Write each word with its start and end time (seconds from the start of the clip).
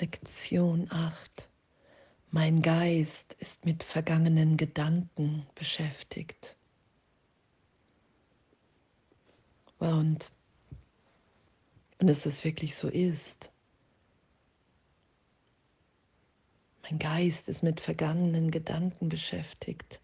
Lektion 0.00 0.88
8. 0.90 1.48
Mein 2.30 2.62
Geist 2.62 3.34
ist 3.34 3.64
mit 3.64 3.84
vergangenen 3.84 4.56
Gedanken 4.56 5.46
beschäftigt. 5.54 6.56
Und, 9.78 10.32
und 12.00 12.06
dass 12.08 12.26
es 12.26 12.42
wirklich 12.42 12.74
so 12.74 12.88
ist. 12.88 13.52
Mein 16.82 16.98
Geist 16.98 17.48
ist 17.48 17.62
mit 17.62 17.80
vergangenen 17.80 18.50
Gedanken 18.50 19.08
beschäftigt. 19.08 20.00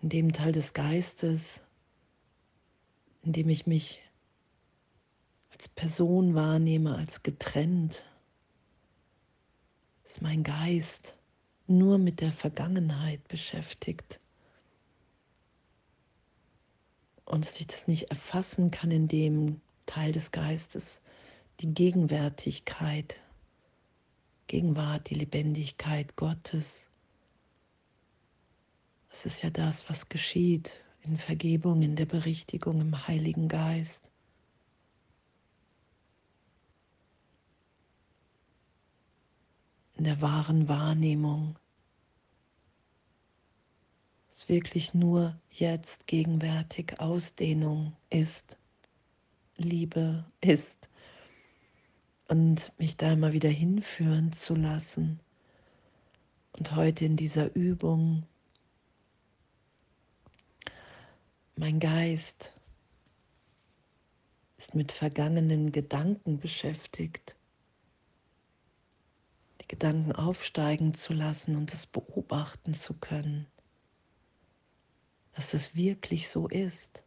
In 0.00 0.08
dem 0.08 0.32
Teil 0.32 0.52
des 0.52 0.72
Geistes, 0.72 1.60
in 3.22 3.34
dem 3.34 3.50
ich 3.50 3.66
mich 3.66 4.00
als 5.60 5.68
Person 5.68 6.34
wahrnehme, 6.34 6.96
als 6.96 7.22
getrennt, 7.22 8.06
ist 10.02 10.22
mein 10.22 10.42
Geist 10.42 11.16
nur 11.66 11.98
mit 11.98 12.22
der 12.22 12.32
Vergangenheit 12.32 13.28
beschäftigt. 13.28 14.20
Und 17.26 17.44
dass 17.44 17.60
ich 17.60 17.66
das 17.66 17.88
nicht 17.88 18.08
erfassen 18.08 18.70
kann 18.70 18.90
in 18.90 19.06
dem 19.06 19.60
Teil 19.84 20.12
des 20.12 20.30
Geistes, 20.30 21.02
die 21.60 21.74
Gegenwärtigkeit, 21.74 23.20
Gegenwart, 24.46 25.10
die 25.10 25.16
Lebendigkeit 25.16 26.16
Gottes. 26.16 26.88
Das 29.10 29.26
ist 29.26 29.42
ja 29.42 29.50
das, 29.50 29.90
was 29.90 30.08
geschieht 30.08 30.72
in 31.02 31.18
Vergebung, 31.18 31.82
in 31.82 31.96
der 31.96 32.06
Berichtigung 32.06 32.80
im 32.80 33.06
Heiligen 33.06 33.46
Geist. 33.46 34.09
In 40.00 40.04
der 40.04 40.22
wahren 40.22 40.66
Wahrnehmung. 40.66 41.58
Es 44.30 44.48
wirklich 44.48 44.94
nur 44.94 45.38
jetzt 45.50 46.06
gegenwärtig 46.06 46.98
Ausdehnung 47.00 47.94
ist, 48.08 48.56
Liebe 49.58 50.24
ist 50.40 50.88
und 52.28 52.72
mich 52.78 52.96
da 52.96 53.12
immer 53.12 53.34
wieder 53.34 53.50
hinführen 53.50 54.32
zu 54.32 54.54
lassen. 54.54 55.20
Und 56.58 56.74
heute 56.74 57.04
in 57.04 57.16
dieser 57.18 57.54
Übung 57.54 58.22
mein 61.56 61.78
Geist 61.78 62.54
ist 64.56 64.74
mit 64.74 64.92
vergangenen 64.92 65.72
Gedanken 65.72 66.38
beschäftigt. 66.38 67.36
Gedanken 69.70 70.10
aufsteigen 70.10 70.94
zu 70.94 71.12
lassen 71.12 71.54
und 71.54 71.72
es 71.72 71.86
beobachten 71.86 72.74
zu 72.74 72.92
können, 72.92 73.46
dass 75.36 75.54
es 75.54 75.76
wirklich 75.76 76.28
so 76.28 76.48
ist. 76.48 77.04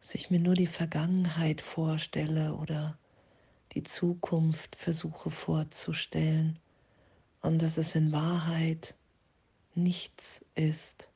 Dass 0.00 0.16
ich 0.16 0.28
mir 0.28 0.40
nur 0.40 0.56
die 0.56 0.66
Vergangenheit 0.66 1.60
vorstelle 1.60 2.54
oder 2.54 2.98
die 3.74 3.84
Zukunft 3.84 4.74
versuche 4.74 5.30
vorzustellen 5.30 6.58
und 7.42 7.62
dass 7.62 7.76
es 7.76 7.94
in 7.94 8.10
Wahrheit 8.10 8.96
nichts 9.76 10.44
ist, 10.56 11.12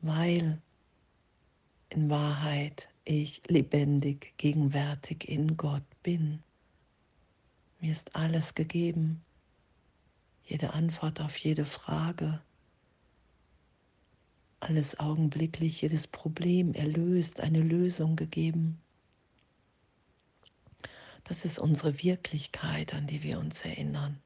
weil 0.00 0.62
in 1.90 2.08
Wahrheit 2.08 2.91
ich 3.04 3.42
lebendig, 3.48 4.34
gegenwärtig 4.36 5.28
in 5.28 5.56
Gott 5.56 5.84
bin. 6.02 6.42
Mir 7.80 7.92
ist 7.92 8.14
alles 8.14 8.54
gegeben, 8.54 9.22
jede 10.44 10.72
Antwort 10.74 11.20
auf 11.20 11.36
jede 11.36 11.66
Frage, 11.66 12.40
alles 14.60 15.00
augenblicklich, 15.00 15.82
jedes 15.82 16.06
Problem 16.06 16.74
erlöst, 16.74 17.40
eine 17.40 17.60
Lösung 17.60 18.14
gegeben. 18.14 18.80
Das 21.24 21.44
ist 21.44 21.58
unsere 21.58 22.02
Wirklichkeit, 22.02 22.94
an 22.94 23.06
die 23.06 23.22
wir 23.22 23.38
uns 23.38 23.64
erinnern. 23.64 24.20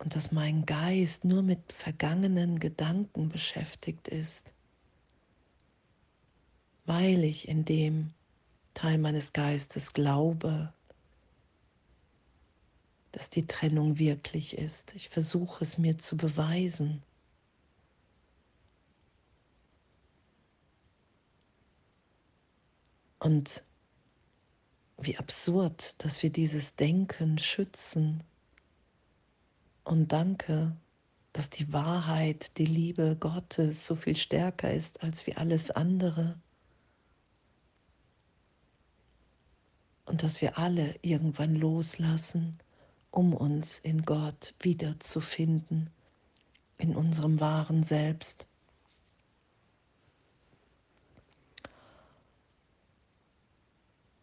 Und 0.00 0.16
dass 0.16 0.32
mein 0.32 0.64
Geist 0.64 1.24
nur 1.24 1.42
mit 1.42 1.72
vergangenen 1.74 2.58
Gedanken 2.58 3.28
beschäftigt 3.28 4.08
ist, 4.08 4.54
weil 6.86 7.22
ich 7.22 7.48
in 7.48 7.66
dem 7.66 8.14
Teil 8.72 8.96
meines 8.96 9.34
Geistes 9.34 9.92
glaube, 9.92 10.72
dass 13.12 13.28
die 13.28 13.46
Trennung 13.46 13.98
wirklich 13.98 14.56
ist. 14.56 14.94
Ich 14.94 15.10
versuche 15.10 15.62
es 15.62 15.76
mir 15.76 15.98
zu 15.98 16.16
beweisen. 16.16 17.02
Und 23.18 23.64
wie 24.96 25.18
absurd, 25.18 26.02
dass 26.02 26.22
wir 26.22 26.30
dieses 26.30 26.74
Denken 26.76 27.36
schützen 27.36 28.22
und 29.84 30.12
danke, 30.12 30.76
dass 31.32 31.50
die 31.50 31.72
Wahrheit, 31.72 32.58
die 32.58 32.66
Liebe 32.66 33.16
Gottes 33.18 33.86
so 33.86 33.94
viel 33.94 34.16
stärker 34.16 34.72
ist 34.72 35.02
als 35.02 35.26
wie 35.26 35.36
alles 35.36 35.70
andere. 35.70 36.38
Und 40.06 40.22
dass 40.22 40.40
wir 40.40 40.58
alle 40.58 40.98
irgendwann 41.02 41.54
loslassen, 41.54 42.58
um 43.12 43.32
uns 43.32 43.78
in 43.78 44.02
Gott 44.02 44.54
wiederzufinden, 44.58 45.90
in 46.78 46.96
unserem 46.96 47.38
wahren 47.38 47.84
Selbst. 47.84 48.46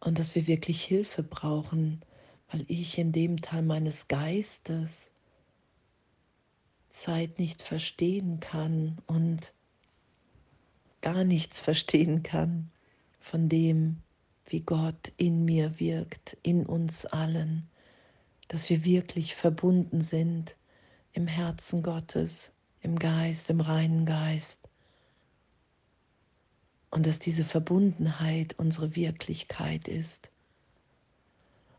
Und 0.00 0.18
dass 0.18 0.34
wir 0.34 0.46
wirklich 0.46 0.82
Hilfe 0.82 1.22
brauchen, 1.22 2.02
weil 2.50 2.64
ich 2.68 2.98
in 2.98 3.12
dem 3.12 3.40
Teil 3.40 3.62
meines 3.62 4.08
Geistes 4.08 5.10
Zeit 6.88 7.38
nicht 7.38 7.62
verstehen 7.62 8.40
kann 8.40 8.98
und 9.06 9.52
gar 11.00 11.24
nichts 11.24 11.60
verstehen 11.60 12.22
kann 12.22 12.70
von 13.20 13.48
dem, 13.48 14.02
wie 14.46 14.60
Gott 14.60 15.12
in 15.16 15.44
mir 15.44 15.78
wirkt, 15.78 16.36
in 16.42 16.64
uns 16.64 17.04
allen, 17.04 17.68
dass 18.48 18.70
wir 18.70 18.84
wirklich 18.84 19.34
verbunden 19.34 20.00
sind 20.00 20.56
im 21.12 21.26
Herzen 21.26 21.82
Gottes, 21.82 22.52
im 22.80 22.98
Geist, 22.98 23.50
im 23.50 23.60
reinen 23.60 24.06
Geist. 24.06 24.68
Und 26.90 27.06
dass 27.06 27.18
diese 27.18 27.44
Verbundenheit 27.44 28.54
unsere 28.58 28.96
Wirklichkeit 28.96 29.88
ist. 29.88 30.30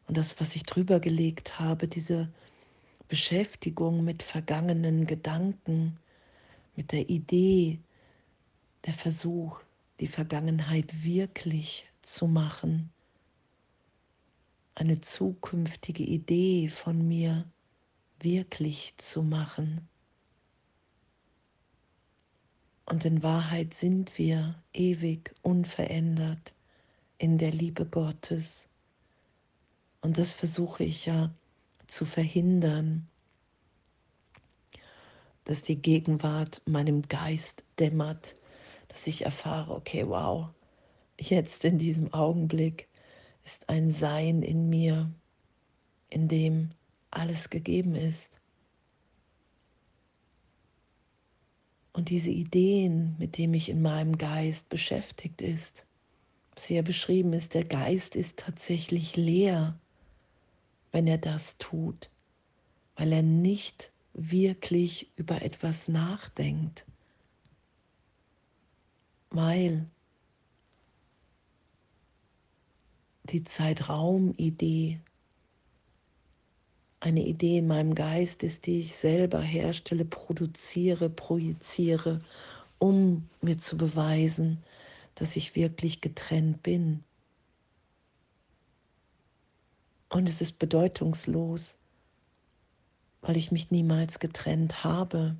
Und 0.07 0.17
das, 0.17 0.39
was 0.39 0.55
ich 0.55 0.63
drüber 0.63 0.99
gelegt 0.99 1.59
habe, 1.59 1.87
diese 1.87 2.31
Beschäftigung 3.09 4.03
mit 4.03 4.21
vergangenen 4.21 5.07
Gedanken, 5.07 5.97
mit 6.75 6.91
der 6.91 7.09
Idee, 7.09 7.79
der 8.85 8.93
Versuch, 8.93 9.59
die 9.99 10.07
Vergangenheit 10.07 11.03
wirklich 11.03 11.87
zu 12.03 12.27
machen, 12.27 12.91
eine 14.75 15.01
zukünftige 15.01 16.03
Idee 16.03 16.69
von 16.69 17.07
mir 17.07 17.45
wirklich 18.19 18.95
zu 18.97 19.23
machen. 19.23 19.87
Und 22.85 23.05
in 23.05 23.23
Wahrheit 23.23 23.73
sind 23.73 24.19
wir 24.19 24.61
ewig 24.71 25.33
unverändert 25.41 26.53
in 27.17 27.39
der 27.39 27.51
Liebe 27.51 27.87
Gottes. 27.87 28.69
Und 30.01 30.19
das 30.19 30.33
versuche 30.33 30.83
ich 30.83 31.07
ja 31.07 31.33
zu 31.91 32.05
verhindern, 32.05 33.07
dass 35.43 35.63
die 35.63 35.81
Gegenwart 35.81 36.61
meinem 36.65 37.07
Geist 37.07 37.63
dämmert, 37.79 38.35
dass 38.87 39.07
ich 39.07 39.25
erfahre, 39.25 39.73
okay, 39.73 40.07
wow, 40.07 40.49
jetzt 41.19 41.65
in 41.65 41.77
diesem 41.77 42.13
Augenblick 42.13 42.87
ist 43.43 43.67
ein 43.69 43.91
Sein 43.91 44.43
in 44.43 44.69
mir, 44.69 45.11
in 46.09 46.27
dem 46.27 46.69
alles 47.11 47.49
gegeben 47.49 47.95
ist. 47.95 48.39
Und 51.93 52.09
diese 52.09 52.31
Ideen, 52.31 53.15
mit 53.17 53.37
denen 53.37 53.55
ich 53.55 53.69
in 53.69 53.81
meinem 53.81 54.17
Geist 54.17 54.69
beschäftigt 54.69 55.41
ist, 55.41 55.85
was 56.55 56.65
hier 56.65 56.83
beschrieben 56.83 57.33
ist, 57.33 57.53
der 57.55 57.65
Geist 57.65 58.15
ist 58.15 58.37
tatsächlich 58.37 59.15
leer 59.15 59.79
wenn 60.91 61.07
er 61.07 61.17
das 61.17 61.57
tut, 61.57 62.09
weil 62.95 63.11
er 63.11 63.23
nicht 63.23 63.91
wirklich 64.13 65.11
über 65.15 65.41
etwas 65.41 65.87
nachdenkt, 65.87 66.85
weil 69.29 69.87
die 73.25 73.43
Zeitraum-Idee 73.43 74.99
eine 76.99 77.25
Idee 77.25 77.59
in 77.59 77.67
meinem 77.67 77.95
Geist 77.95 78.43
ist, 78.43 78.65
die 78.65 78.81
ich 78.81 78.95
selber 78.95 79.41
herstelle, 79.41 80.03
produziere, 80.03 81.09
projiziere, 81.09 82.21
um 82.77 83.29
mir 83.41 83.57
zu 83.57 83.77
beweisen, 83.77 84.63
dass 85.15 85.35
ich 85.35 85.55
wirklich 85.55 86.01
getrennt 86.01 86.61
bin. 86.63 87.03
Und 90.09 90.27
es 90.27 90.41
ist 90.41 90.57
bedeutungslos, 90.57 91.77
weil 93.21 93.37
ich 93.37 93.51
mich 93.51 93.69
niemals 93.69 94.19
getrennt 94.19 94.83
habe. 94.83 95.35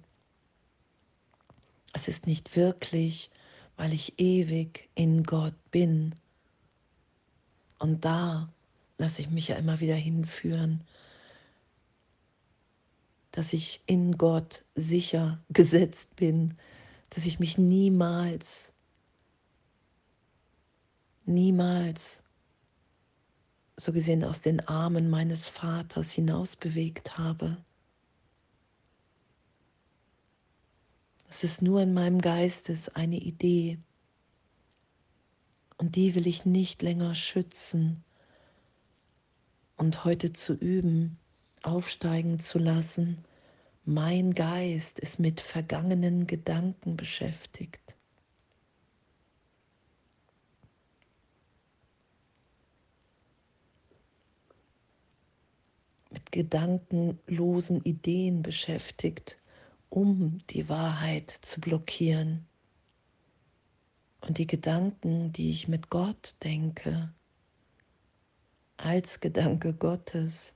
Es 1.93 2.07
ist 2.07 2.27
nicht 2.27 2.55
wirklich, 2.55 3.31
weil 3.77 3.93
ich 3.93 4.19
ewig 4.19 4.89
in 4.93 5.23
Gott 5.23 5.55
bin. 5.71 6.13
Und 7.79 8.05
da 8.05 8.53
lasse 8.99 9.21
ich 9.21 9.29
mich 9.29 9.47
ja 9.47 9.55
immer 9.55 9.79
wieder 9.79 9.95
hinführen, 9.95 10.81
dass 13.31 13.53
ich 13.53 13.81
in 13.85 14.17
Gott 14.17 14.63
sicher 14.75 15.41
gesetzt 15.49 16.15
bin, 16.15 16.57
dass 17.09 17.25
ich 17.25 17.39
mich 17.39 17.57
niemals, 17.57 18.73
niemals 21.25 22.21
so 23.79 23.93
gesehen 23.93 24.23
aus 24.23 24.41
den 24.41 24.59
Armen 24.67 25.09
meines 25.09 25.47
Vaters 25.47 26.11
hinaus 26.11 26.55
bewegt 26.55 27.17
habe. 27.17 27.57
Es 31.29 31.43
ist 31.43 31.61
nur 31.61 31.81
in 31.81 31.93
meinem 31.93 32.21
Geistes 32.21 32.89
eine 32.89 33.17
Idee 33.17 33.79
und 35.77 35.95
die 35.95 36.15
will 36.15 36.27
ich 36.27 36.45
nicht 36.45 36.81
länger 36.81 37.15
schützen 37.15 38.03
und 39.77 40.03
heute 40.03 40.33
zu 40.33 40.53
üben, 40.53 41.17
aufsteigen 41.63 42.39
zu 42.39 42.59
lassen. 42.59 43.23
Mein 43.85 44.33
Geist 44.33 44.99
ist 44.99 45.19
mit 45.19 45.39
vergangenen 45.39 46.27
Gedanken 46.27 46.97
beschäftigt. 46.97 47.95
Gedankenlosen 56.31 57.81
Ideen 57.83 58.41
beschäftigt, 58.41 59.39
um 59.89 60.39
die 60.49 60.69
Wahrheit 60.69 61.31
zu 61.31 61.59
blockieren. 61.61 62.45
Und 64.21 64.37
die 64.37 64.47
Gedanken, 64.47 65.31
die 65.31 65.51
ich 65.51 65.67
mit 65.67 65.89
Gott 65.89 66.35
denke, 66.43 67.13
als 68.77 69.19
Gedanke 69.19 69.73
Gottes, 69.73 70.55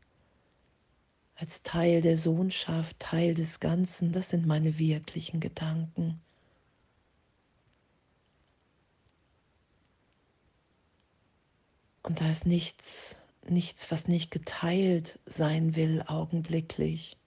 als 1.36 1.64
Teil 1.64 2.02
der 2.02 2.18
Sohnschaft, 2.18 3.00
Teil 3.00 3.34
des 3.34 3.60
Ganzen, 3.60 4.12
das 4.12 4.30
sind 4.30 4.46
meine 4.46 4.78
wirklichen 4.78 5.40
Gedanken. 5.40 6.22
Und 12.04 12.20
da 12.20 12.30
ist 12.30 12.46
nichts, 12.46 13.18
nichts, 13.50 13.92
was 13.92 14.08
nicht 14.08 14.32
geteilt 14.32 15.20
sein 15.26 15.76
will, 15.76 16.04
augenblicklich. 16.08 17.18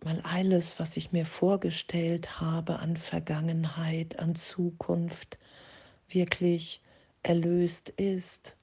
Weil 0.00 0.20
alles, 0.22 0.78
was 0.78 0.96
ich 0.96 1.12
mir 1.12 1.26
vorgestellt 1.26 2.40
habe 2.40 2.78
an 2.78 2.96
Vergangenheit, 2.96 4.18
an 4.18 4.34
Zukunft, 4.34 5.38
wirklich 6.08 6.80
erlöst 7.22 7.90
ist 7.90 8.56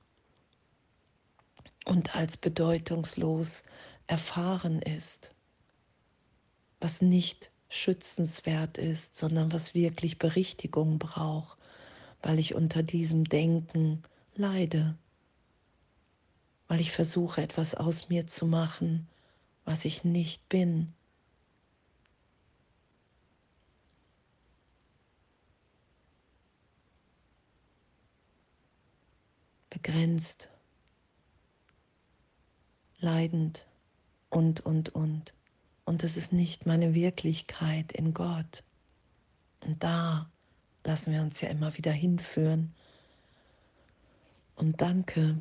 und 1.86 2.16
als 2.16 2.38
bedeutungslos 2.38 3.63
erfahren 4.07 4.81
ist, 4.81 5.31
was 6.80 7.01
nicht 7.01 7.51
schützenswert 7.69 8.78
ist, 8.78 9.16
sondern 9.16 9.51
was 9.51 9.74
wirklich 9.75 10.18
Berichtigung 10.18 11.00
braucht, 11.00 11.57
weil 12.21 12.39
ich 12.39 12.55
unter 12.55 12.83
diesem 12.83 13.23
Denken 13.25 14.03
leide, 14.35 14.97
weil 16.67 16.81
ich 16.81 16.91
versuche 16.91 17.41
etwas 17.41 17.75
aus 17.75 18.09
mir 18.09 18.27
zu 18.27 18.45
machen, 18.45 19.07
was 19.65 19.85
ich 19.85 20.03
nicht 20.03 20.47
bin. 20.49 20.93
Begrenzt 29.69 30.49
leidend 32.99 33.67
und, 34.29 34.61
und, 34.61 34.89
und. 34.89 35.33
Und 35.85 36.03
es 36.03 36.17
ist 36.17 36.33
nicht 36.33 36.65
meine 36.65 36.93
Wirklichkeit 36.93 37.91
in 37.93 38.13
Gott. 38.13 38.63
Und 39.61 39.83
da 39.83 40.29
lassen 40.88 41.12
wir 41.12 41.22
uns 41.22 41.42
ja 41.42 41.50
immer 41.50 41.78
wieder 41.78 41.92
hinführen. 41.92 42.74
Und 44.56 44.80
danke. 44.80 45.38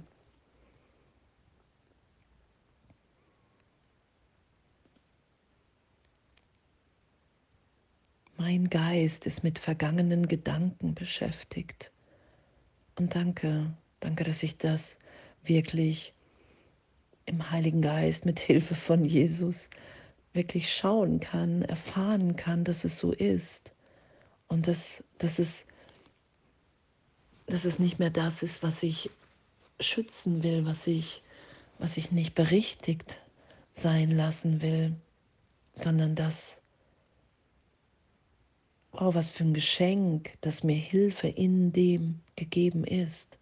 Mein 8.36 8.68
Geist 8.68 9.24
ist 9.26 9.44
mit 9.44 9.60
vergangenen 9.60 10.26
Gedanken 10.26 10.94
beschäftigt. 10.94 11.92
Und 12.96 13.14
danke, 13.14 13.72
danke, 14.00 14.24
dass 14.24 14.42
ich 14.42 14.58
das 14.58 14.98
wirklich 15.44 16.12
im 17.24 17.52
Heiligen 17.52 17.82
Geist 17.82 18.26
mit 18.26 18.40
Hilfe 18.40 18.74
von 18.74 19.04
Jesus 19.04 19.70
wirklich 20.32 20.74
schauen 20.74 21.20
kann, 21.20 21.62
erfahren 21.62 22.34
kann, 22.34 22.64
dass 22.64 22.84
es 22.84 22.98
so 22.98 23.12
ist 23.12 23.75
und 24.48 24.66
dass, 24.66 25.02
dass, 25.18 25.38
es, 25.38 25.66
dass 27.46 27.64
es 27.64 27.78
nicht 27.78 27.98
mehr 27.98 28.10
das 28.10 28.42
ist, 28.42 28.62
was 28.62 28.82
ich 28.82 29.10
schützen 29.80 30.42
will, 30.42 30.64
was 30.64 30.86
ich, 30.86 31.22
was 31.78 31.96
ich 31.96 32.12
nicht 32.12 32.34
berichtigt 32.34 33.20
sein 33.72 34.10
lassen 34.10 34.62
will, 34.62 34.94
sondern 35.74 36.14
das, 36.14 36.62
oh, 38.92 39.14
was 39.14 39.30
für 39.30 39.44
ein 39.44 39.54
Geschenk, 39.54 40.32
dass 40.40 40.64
mir 40.64 40.76
Hilfe 40.76 41.28
in 41.28 41.72
dem 41.72 42.20
gegeben 42.34 42.84
ist, 42.84 43.38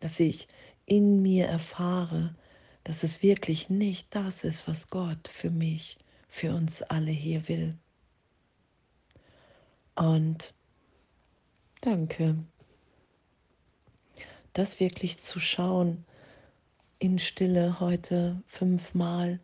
dass 0.00 0.20
ich 0.20 0.48
in 0.84 1.22
mir 1.22 1.46
erfahre, 1.46 2.34
dass 2.84 3.02
es 3.02 3.22
wirklich 3.22 3.70
nicht 3.70 4.14
das 4.14 4.44
ist, 4.44 4.66
was 4.66 4.88
Gott 4.88 5.28
für 5.28 5.50
mich, 5.50 5.96
für 6.28 6.54
uns 6.54 6.82
alle 6.82 7.12
hier 7.12 7.48
will. 7.48 7.78
Und 9.94 10.54
danke, 11.80 12.36
das 14.52 14.80
wirklich 14.80 15.18
zu 15.20 15.40
schauen 15.40 16.04
in 16.98 17.18
Stille 17.18 17.80
heute 17.80 18.42
fünfmal, 18.46 19.40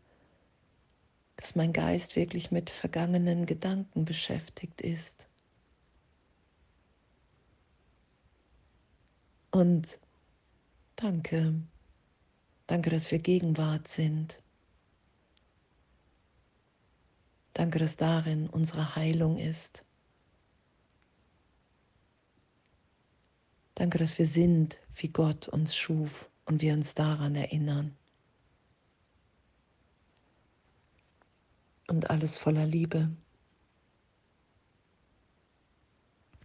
dass 1.37 1.55
mein 1.55 1.73
Geist 1.73 2.17
wirklich 2.17 2.51
mit 2.51 2.71
vergangenen 2.71 3.47
Gedanken 3.47 4.05
beschäftigt 4.05 4.81
ist. 4.81 5.29
Und 9.51 9.99
danke. 10.97 11.55
Danke, 12.67 12.91
dass 12.91 13.11
wir 13.11 13.19
Gegenwart 13.19 13.89
sind. 13.89 14.43
Danke, 17.55 17.79
dass 17.79 17.97
darin 17.97 18.49
unsere 18.49 18.95
Heilung 18.95 19.39
ist. 19.39 19.85
Danke, 23.79 23.99
dass 23.99 24.19
wir 24.19 24.27
sind, 24.27 24.81
wie 24.97 25.07
Gott 25.07 25.47
uns 25.47 25.77
schuf 25.77 26.29
und 26.47 26.63
wir 26.63 26.75
uns 26.75 26.97
daran 26.97 27.37
erinnern. 27.37 27.97
Und 31.87 32.11
alles 32.11 32.37
voller 32.37 32.67
Liebe. 32.67 33.09